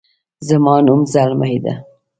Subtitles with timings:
[0.47, 1.73] زما نوم زلمۍ ده